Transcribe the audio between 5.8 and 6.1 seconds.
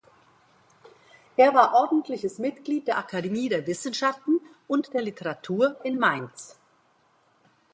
in